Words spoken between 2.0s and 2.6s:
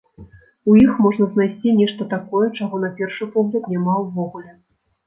такое,